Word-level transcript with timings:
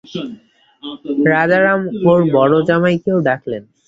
রাজারাম 1.31 1.81
ওঁর 2.05 2.21
বড়ো 2.33 2.59
জামাইকেও 2.61 3.17
ডাকলেন। 3.21 3.63